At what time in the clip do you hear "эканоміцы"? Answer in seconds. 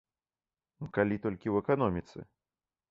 1.67-2.19